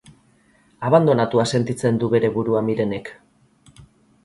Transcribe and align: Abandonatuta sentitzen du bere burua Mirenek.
Abandonatuta 0.89 1.45
sentitzen 1.51 2.01
du 2.05 2.11
bere 2.15 2.33
burua 2.39 2.65
Mirenek. 2.71 3.15